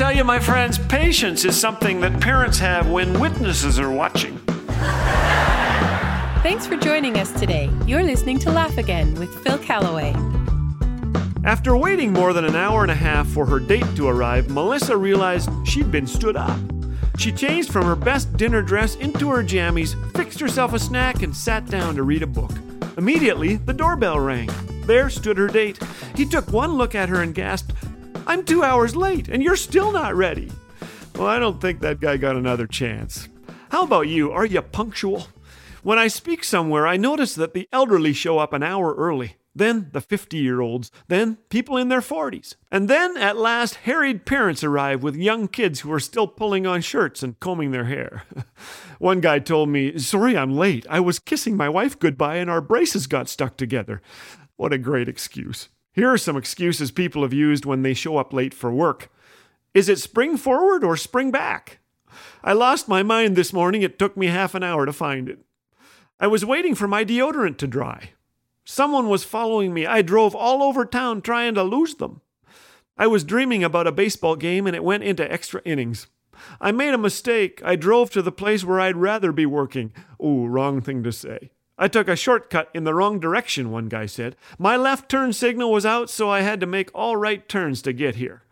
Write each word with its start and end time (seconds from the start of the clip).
tell 0.00 0.16
you, 0.16 0.24
my 0.24 0.38
friends, 0.38 0.78
patience 0.78 1.44
is 1.44 1.60
something 1.60 2.00
that 2.00 2.22
parents 2.22 2.58
have 2.58 2.88
when 2.88 3.20
witnesses 3.20 3.78
are 3.78 3.90
watching. 3.90 4.34
Thanks 6.42 6.66
for 6.66 6.78
joining 6.78 7.18
us 7.18 7.30
today. 7.38 7.68
You're 7.84 8.02
listening 8.02 8.38
to 8.38 8.50
Laugh 8.50 8.78
Again 8.78 9.14
with 9.16 9.28
Phil 9.44 9.58
Callaway. 9.58 10.14
After 11.44 11.76
waiting 11.76 12.14
more 12.14 12.32
than 12.32 12.46
an 12.46 12.56
hour 12.56 12.80
and 12.80 12.90
a 12.90 12.94
half 12.94 13.28
for 13.28 13.44
her 13.44 13.60
date 13.60 13.84
to 13.96 14.08
arrive, 14.08 14.48
Melissa 14.48 14.96
realized 14.96 15.50
she'd 15.68 15.92
been 15.92 16.06
stood 16.06 16.34
up. 16.34 16.58
She 17.18 17.30
changed 17.30 17.70
from 17.70 17.84
her 17.84 17.94
best 17.94 18.34
dinner 18.38 18.62
dress 18.62 18.94
into 18.94 19.28
her 19.28 19.44
jammies, 19.44 19.94
fixed 20.16 20.40
herself 20.40 20.72
a 20.72 20.78
snack, 20.78 21.22
and 21.22 21.36
sat 21.36 21.66
down 21.66 21.94
to 21.96 22.04
read 22.04 22.22
a 22.22 22.26
book. 22.26 22.52
Immediately, 22.96 23.56
the 23.56 23.74
doorbell 23.74 24.18
rang. 24.18 24.48
There 24.86 25.10
stood 25.10 25.36
her 25.36 25.46
date. 25.46 25.78
He 26.16 26.24
took 26.24 26.50
one 26.50 26.72
look 26.72 26.94
at 26.94 27.10
her 27.10 27.22
and 27.22 27.34
gasped, 27.34 27.74
I'm 28.30 28.44
two 28.44 28.62
hours 28.62 28.94
late, 28.94 29.28
and 29.28 29.42
you're 29.42 29.56
still 29.56 29.90
not 29.90 30.14
ready. 30.14 30.52
Well, 31.16 31.26
I 31.26 31.40
don't 31.40 31.60
think 31.60 31.80
that 31.80 31.98
guy 31.98 32.16
got 32.16 32.36
another 32.36 32.68
chance. 32.68 33.28
How 33.70 33.82
about 33.82 34.06
you? 34.06 34.30
Are 34.30 34.46
you 34.46 34.62
punctual? 34.62 35.26
When 35.82 35.98
I 35.98 36.06
speak 36.06 36.44
somewhere, 36.44 36.86
I 36.86 36.96
notice 36.96 37.34
that 37.34 37.54
the 37.54 37.68
elderly 37.72 38.12
show 38.12 38.38
up 38.38 38.52
an 38.52 38.62
hour 38.62 38.94
early 38.94 39.34
then 39.52 39.90
the 39.92 40.00
50 40.00 40.36
year 40.36 40.60
olds, 40.60 40.92
then 41.08 41.38
people 41.48 41.76
in 41.76 41.88
their 41.88 42.00
40s. 42.00 42.54
And 42.70 42.88
then 42.88 43.16
at 43.16 43.36
last, 43.36 43.74
harried 43.74 44.24
parents 44.24 44.62
arrive 44.62 45.02
with 45.02 45.16
young 45.16 45.48
kids 45.48 45.80
who 45.80 45.92
are 45.92 46.00
still 46.00 46.28
pulling 46.28 46.66
on 46.66 46.80
shirts 46.82 47.22
and 47.22 47.38
combing 47.40 47.72
their 47.72 47.86
hair. 47.86 48.22
One 49.00 49.20
guy 49.20 49.40
told 49.40 49.68
me, 49.68 49.98
Sorry 49.98 50.36
I'm 50.36 50.56
late. 50.56 50.86
I 50.88 51.00
was 51.00 51.18
kissing 51.18 51.56
my 51.56 51.68
wife 51.68 51.98
goodbye 51.98 52.36
and 52.36 52.48
our 52.48 52.60
braces 52.60 53.06
got 53.06 53.28
stuck 53.28 53.56
together. 53.56 54.00
What 54.56 54.72
a 54.72 54.78
great 54.78 55.08
excuse. 55.08 55.68
Here 55.92 56.10
are 56.10 56.18
some 56.18 56.36
excuses 56.36 56.90
people 56.90 57.22
have 57.22 57.32
used 57.32 57.64
when 57.64 57.82
they 57.82 57.94
show 57.94 58.16
up 58.16 58.32
late 58.32 58.54
for 58.54 58.72
work. 58.72 59.10
Is 59.74 59.88
it 59.88 59.98
spring 59.98 60.36
forward 60.36 60.84
or 60.84 60.96
spring 60.96 61.30
back? 61.30 61.78
I 62.42 62.52
lost 62.52 62.88
my 62.88 63.02
mind 63.02 63.36
this 63.36 63.52
morning. 63.52 63.82
It 63.82 63.98
took 63.98 64.16
me 64.16 64.26
half 64.26 64.54
an 64.54 64.62
hour 64.62 64.86
to 64.86 64.92
find 64.92 65.28
it. 65.28 65.40
I 66.18 66.26
was 66.26 66.44
waiting 66.44 66.74
for 66.74 66.86
my 66.86 67.04
deodorant 67.04 67.56
to 67.58 67.66
dry. 67.66 68.10
Someone 68.64 69.08
was 69.08 69.24
following 69.24 69.74
me. 69.74 69.86
I 69.86 70.02
drove 70.02 70.34
all 70.34 70.62
over 70.62 70.84
town 70.84 71.22
trying 71.22 71.54
to 71.54 71.62
lose 71.62 71.94
them. 71.96 72.20
I 72.96 73.06
was 73.06 73.24
dreaming 73.24 73.64
about 73.64 73.86
a 73.86 73.92
baseball 73.92 74.36
game 74.36 74.66
and 74.66 74.76
it 74.76 74.84
went 74.84 75.02
into 75.02 75.30
extra 75.30 75.62
innings. 75.64 76.06
I 76.60 76.70
made 76.72 76.94
a 76.94 76.98
mistake. 76.98 77.60
I 77.64 77.76
drove 77.76 78.10
to 78.10 78.22
the 78.22 78.32
place 78.32 78.64
where 78.64 78.80
I'd 78.80 78.96
rather 78.96 79.32
be 79.32 79.46
working. 79.46 79.92
Ooh, 80.22 80.46
wrong 80.46 80.80
thing 80.80 81.02
to 81.02 81.12
say. 81.12 81.50
I 81.82 81.88
took 81.88 82.08
a 82.08 82.14
shortcut 82.14 82.68
in 82.74 82.84
the 82.84 82.92
wrong 82.92 83.18
direction, 83.18 83.70
one 83.70 83.88
guy 83.88 84.04
said. 84.04 84.36
My 84.58 84.76
left 84.76 85.08
turn 85.08 85.32
signal 85.32 85.72
was 85.72 85.86
out, 85.86 86.10
so 86.10 86.28
I 86.28 86.42
had 86.42 86.60
to 86.60 86.66
make 86.66 86.90
all 86.94 87.16
right 87.16 87.48
turns 87.48 87.80
to 87.82 87.94
get 87.94 88.16
here. 88.16 88.42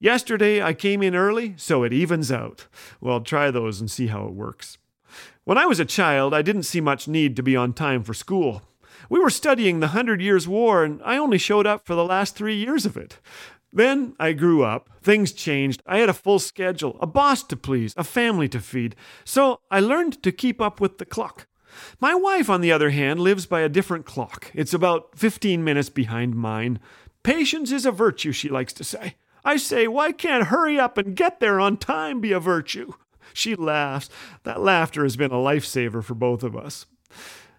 Yesterday 0.00 0.62
I 0.62 0.72
came 0.72 1.02
in 1.02 1.14
early, 1.14 1.52
so 1.58 1.82
it 1.82 1.92
evens 1.92 2.32
out. 2.32 2.66
Well, 2.98 3.20
try 3.20 3.50
those 3.50 3.78
and 3.78 3.90
see 3.90 4.06
how 4.06 4.24
it 4.26 4.32
works. 4.32 4.78
When 5.44 5.58
I 5.58 5.66
was 5.66 5.80
a 5.80 5.84
child, 5.84 6.32
I 6.32 6.40
didn't 6.40 6.62
see 6.62 6.80
much 6.80 7.06
need 7.06 7.36
to 7.36 7.42
be 7.42 7.54
on 7.54 7.74
time 7.74 8.02
for 8.02 8.14
school. 8.14 8.62
We 9.10 9.20
were 9.20 9.28
studying 9.28 9.80
the 9.80 9.88
Hundred 9.88 10.22
Years' 10.22 10.48
War, 10.48 10.82
and 10.82 11.02
I 11.04 11.18
only 11.18 11.36
showed 11.36 11.66
up 11.66 11.86
for 11.86 11.94
the 11.94 12.06
last 12.06 12.36
three 12.36 12.56
years 12.56 12.86
of 12.86 12.96
it. 12.96 13.18
Then 13.70 14.16
I 14.18 14.32
grew 14.32 14.64
up. 14.64 14.88
Things 15.02 15.32
changed. 15.32 15.82
I 15.84 15.98
had 15.98 16.08
a 16.08 16.14
full 16.14 16.38
schedule, 16.38 16.96
a 17.00 17.06
boss 17.06 17.42
to 17.44 17.56
please, 17.56 17.92
a 17.98 18.04
family 18.04 18.48
to 18.48 18.60
feed. 18.60 18.96
So 19.26 19.60
I 19.70 19.80
learned 19.80 20.22
to 20.22 20.32
keep 20.32 20.58
up 20.62 20.80
with 20.80 20.96
the 20.96 21.04
clock. 21.04 21.46
My 22.00 22.14
wife, 22.14 22.50
on 22.50 22.60
the 22.60 22.72
other 22.72 22.90
hand, 22.90 23.20
lives 23.20 23.46
by 23.46 23.60
a 23.60 23.68
different 23.68 24.06
clock. 24.06 24.50
It's 24.54 24.74
about 24.74 25.18
15 25.18 25.62
minutes 25.62 25.88
behind 25.88 26.34
mine. 26.34 26.80
Patience 27.22 27.70
is 27.70 27.86
a 27.86 27.92
virtue, 27.92 28.32
she 28.32 28.48
likes 28.48 28.72
to 28.74 28.84
say. 28.84 29.16
I 29.44 29.56
say, 29.56 29.88
why 29.88 30.12
can't 30.12 30.48
hurry 30.48 30.78
up 30.78 30.98
and 30.98 31.16
get 31.16 31.40
there 31.40 31.58
on 31.60 31.76
time 31.76 32.20
be 32.20 32.32
a 32.32 32.40
virtue? 32.40 32.92
She 33.34 33.54
laughs. 33.54 34.08
That 34.44 34.60
laughter 34.60 35.02
has 35.02 35.16
been 35.16 35.30
a 35.30 35.36
lifesaver 35.36 36.02
for 36.02 36.14
both 36.14 36.42
of 36.42 36.56
us. 36.56 36.86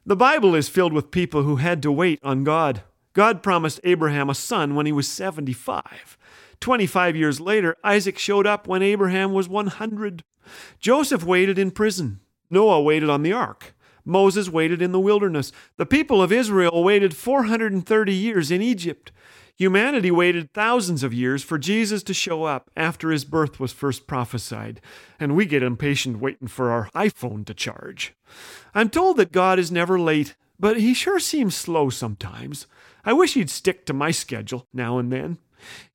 The 0.06 0.16
Bible 0.16 0.56
is 0.56 0.70
filled 0.70 0.94
with 0.94 1.12
people 1.12 1.44
who 1.44 1.58
had 1.58 1.82
to 1.84 1.92
wait 1.92 2.20
on 2.24 2.44
God. 2.44 2.84
God 3.14 3.44
promised 3.44 3.80
Abraham 3.84 4.30
a 4.30 4.36
son 4.36 4.76
when 4.76 4.86
he 4.86 4.92
was 4.92 5.08
75. 5.08 6.18
25 6.60 7.16
years 7.16 7.40
later, 7.40 7.76
Isaac 7.84 8.18
showed 8.18 8.48
up 8.48 8.68
when 8.68 8.82
Abraham 8.82 9.34
was 9.34 9.48
100. 9.48 10.24
Joseph 10.80 11.24
waited 11.24 11.58
in 11.58 11.72
prison. 11.72 12.20
Noah 12.50 12.82
waited 12.82 13.10
on 13.10 13.24
the 13.24 13.34
ark. 13.34 13.74
Moses 14.06 14.50
waited 14.50 14.82
in 14.82 14.92
the 14.92 15.00
wilderness. 15.00 15.52
The 15.78 15.86
people 15.86 16.22
of 16.22 16.32
Israel 16.32 16.84
waited 16.84 17.16
430 17.16 18.14
years 18.14 18.52
in 18.52 18.62
Egypt. 18.62 19.12
Humanity 19.56 20.10
waited 20.10 20.52
thousands 20.52 21.04
of 21.04 21.14
years 21.14 21.44
for 21.44 21.60
Jesus 21.60 22.02
to 22.04 22.14
show 22.14 22.44
up 22.44 22.72
after 22.76 23.12
his 23.12 23.24
birth 23.24 23.60
was 23.60 23.72
first 23.72 24.08
prophesied, 24.08 24.82
and 25.20 25.36
we 25.36 25.46
get 25.46 25.62
impatient 25.62 26.20
waiting 26.20 26.48
for 26.48 26.72
our 26.72 26.90
iPhone 26.96 27.46
to 27.46 27.54
charge. 27.54 28.16
I'm 28.74 28.90
told 28.90 29.18
that 29.18 29.32
God 29.32 29.60
is 29.60 29.72
never 29.72 30.00
late, 30.00 30.36
but 30.60 30.80
he 30.80 30.96
sure 30.96 31.20
seems 31.20 31.56
slow 31.56 31.90
sometimes. 31.90 32.66
I 33.06 33.14
wish 33.14 33.36
he'd 33.36 33.50
stick 33.50 33.86
to 33.86 33.94
my 33.94 34.10
schedule 34.10 34.68
now 34.74 34.98
and 34.98 35.12
then. 35.12 35.38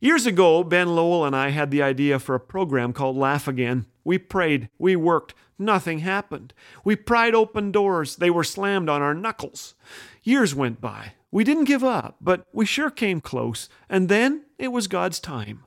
Years 0.01 0.27
ago, 0.27 0.63
Ben 0.65 0.95
Lowell 0.95 1.25
and 1.25 1.35
I 1.35 1.51
had 1.51 1.71
the 1.71 1.83
idea 1.83 2.19
for 2.19 2.35
a 2.35 2.41
program 2.41 2.93
called 2.93 3.17
Laugh 3.17 3.49
Again. 3.49 3.87
We 4.05 4.19
prayed, 4.19 4.69
we 4.79 4.97
worked, 4.97 5.35
nothing 5.59 6.01
happened. 6.01 6.55
We 6.85 6.97
pried 6.97 7.35
open 7.35 7.73
doors, 7.73 8.17
they 8.17 8.31
were 8.31 8.45
slammed 8.45 8.89
on 8.89 9.03
our 9.03 9.15
knuckles. 9.15 9.75
Years 10.23 10.55
went 10.55 10.81
by. 10.81 11.13
We 11.31 11.45
didn't 11.45 11.65
give 11.65 11.85
up, 11.85 12.17
but 12.21 12.47
we 12.53 12.65
sure 12.65 12.91
came 12.91 13.21
close, 13.21 13.69
and 13.89 14.09
then 14.09 14.45
it 14.59 14.69
was 14.69 14.89
God's 14.89 15.21
time. 15.21 15.65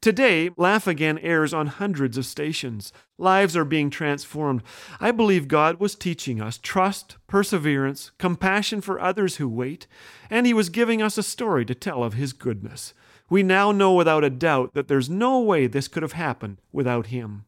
Today, 0.00 0.50
Laugh 0.56 0.86
Again 0.86 1.18
airs 1.18 1.52
on 1.52 1.66
hundreds 1.66 2.16
of 2.16 2.26
stations. 2.26 2.92
Lives 3.18 3.56
are 3.56 3.64
being 3.64 3.90
transformed. 3.90 4.62
I 5.00 5.10
believe 5.10 5.48
God 5.48 5.78
was 5.78 5.94
teaching 5.94 6.40
us 6.40 6.58
trust, 6.58 7.16
perseverance, 7.26 8.10
compassion 8.18 8.80
for 8.80 9.00
others 9.00 9.36
who 9.36 9.48
wait, 9.48 9.86
and 10.28 10.46
He 10.46 10.54
was 10.54 10.70
giving 10.70 11.02
us 11.02 11.18
a 11.18 11.22
story 11.22 11.64
to 11.66 11.74
tell 11.74 12.02
of 12.02 12.14
His 12.14 12.32
goodness. 12.32 12.94
We 13.30 13.44
now 13.44 13.70
know 13.70 13.92
without 13.94 14.24
a 14.24 14.28
doubt 14.28 14.74
that 14.74 14.88
there's 14.88 15.08
no 15.08 15.38
way 15.38 15.68
this 15.68 15.86
could 15.86 16.02
have 16.02 16.12
happened 16.12 16.56
without 16.72 17.06
Him. 17.06 17.44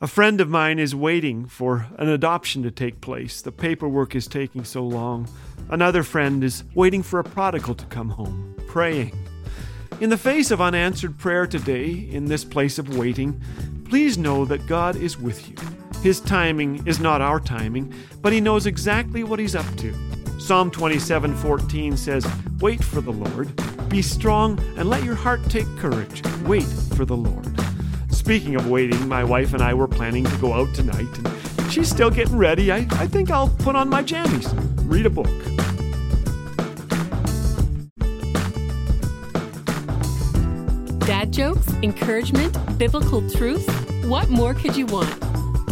A 0.00 0.06
friend 0.06 0.40
of 0.40 0.48
mine 0.48 0.78
is 0.78 0.94
waiting 0.94 1.46
for 1.46 1.86
an 1.98 2.08
adoption 2.08 2.62
to 2.62 2.70
take 2.70 3.02
place. 3.02 3.42
The 3.42 3.52
paperwork 3.52 4.14
is 4.14 4.26
taking 4.26 4.64
so 4.64 4.82
long. 4.82 5.28
Another 5.68 6.02
friend 6.02 6.42
is 6.42 6.64
waiting 6.74 7.02
for 7.02 7.20
a 7.20 7.24
prodigal 7.24 7.74
to 7.74 7.84
come 7.86 8.08
home, 8.08 8.54
praying. 8.68 9.12
In 10.00 10.08
the 10.08 10.16
face 10.16 10.50
of 10.50 10.62
unanswered 10.62 11.18
prayer 11.18 11.46
today, 11.46 11.90
in 11.90 12.24
this 12.24 12.44
place 12.44 12.78
of 12.78 12.96
waiting, 12.96 13.38
please 13.84 14.16
know 14.16 14.46
that 14.46 14.66
God 14.66 14.96
is 14.96 15.18
with 15.18 15.46
you. 15.46 15.56
His 16.02 16.20
timing 16.20 16.86
is 16.86 17.00
not 17.00 17.20
our 17.20 17.40
timing, 17.40 17.92
but 18.22 18.32
He 18.32 18.40
knows 18.40 18.64
exactly 18.64 19.24
what 19.24 19.40
He's 19.40 19.54
up 19.54 19.76
to. 19.76 19.94
Psalm 20.38 20.70
27:14 20.70 21.98
says, 21.98 22.26
"Wait 22.60 22.82
for 22.82 23.02
the 23.02 23.12
Lord, 23.12 23.52
be 23.96 24.02
strong, 24.02 24.60
and 24.76 24.90
let 24.90 25.02
your 25.04 25.14
heart 25.14 25.40
take 25.48 25.66
courage. 25.78 26.22
Wait 26.44 26.68
for 26.96 27.06
the 27.06 27.16
Lord." 27.16 27.48
Speaking 28.10 28.54
of 28.54 28.68
waiting, 28.68 29.08
my 29.08 29.24
wife 29.24 29.54
and 29.54 29.62
I 29.62 29.72
were 29.72 29.88
planning 29.88 30.24
to 30.24 30.36
go 30.36 30.52
out 30.52 30.74
tonight, 30.74 31.08
and 31.18 31.72
she's 31.72 31.88
still 31.88 32.10
getting 32.10 32.36
ready. 32.36 32.70
I, 32.70 32.86
I 33.04 33.06
think 33.06 33.30
I'll 33.30 33.48
put 33.48 33.74
on 33.74 33.88
my 33.88 34.02
jammies, 34.02 34.52
read 34.84 35.06
a 35.06 35.10
book. 35.10 35.32
Dad 41.06 41.32
jokes, 41.32 41.66
encouragement, 41.82 42.52
biblical 42.76 43.26
truth. 43.30 43.66
What 44.04 44.28
more 44.28 44.52
could 44.52 44.76
you 44.76 44.84
want? 44.84 45.14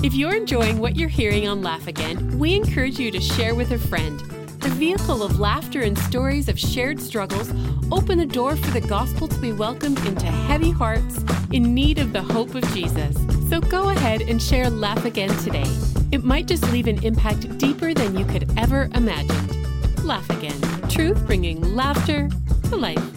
If 0.02 0.14
you're 0.14 0.34
enjoying 0.34 0.78
what 0.78 0.96
you're 0.96 1.10
hearing 1.10 1.46
on 1.46 1.60
Laugh 1.60 1.86
Again, 1.88 2.38
we 2.38 2.54
encourage 2.54 2.98
you 2.98 3.10
to 3.10 3.20
share 3.20 3.54
with 3.54 3.72
a 3.72 3.78
friend. 3.78 4.22
The 4.64 4.70
vehicle 4.70 5.22
of 5.22 5.38
laughter 5.38 5.82
and 5.82 5.96
stories 5.98 6.48
of 6.48 6.58
shared 6.58 6.98
struggles 6.98 7.50
open 7.92 8.16
the 8.16 8.24
door 8.24 8.56
for 8.56 8.70
the 8.70 8.80
gospel 8.80 9.28
to 9.28 9.38
be 9.38 9.52
welcomed 9.52 9.98
into 10.06 10.24
heavy 10.24 10.70
hearts 10.70 11.22
in 11.52 11.74
need 11.74 11.98
of 11.98 12.14
the 12.14 12.22
hope 12.22 12.54
of 12.54 12.64
Jesus. 12.72 13.14
So 13.50 13.60
go 13.60 13.90
ahead 13.90 14.22
and 14.22 14.42
share 14.42 14.70
Laugh 14.70 15.04
Again 15.04 15.28
today. 15.42 15.70
It 16.12 16.24
might 16.24 16.46
just 16.46 16.66
leave 16.72 16.86
an 16.86 17.04
impact 17.04 17.58
deeper 17.58 17.92
than 17.92 18.16
you 18.16 18.24
could 18.24 18.50
ever 18.56 18.88
imagine. 18.94 20.02
Laugh 20.02 20.30
Again. 20.30 20.58
Truth 20.88 21.26
bringing 21.26 21.74
laughter 21.74 22.30
to 22.70 22.76
life. 22.76 23.13